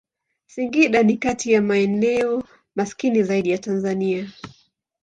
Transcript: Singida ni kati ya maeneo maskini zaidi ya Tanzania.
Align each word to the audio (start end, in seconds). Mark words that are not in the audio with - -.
Singida 0.45 1.03
ni 1.03 1.17
kati 1.17 1.51
ya 1.51 1.61
maeneo 1.61 2.43
maskini 2.75 3.23
zaidi 3.23 3.49
ya 3.49 3.57
Tanzania. 3.57 4.31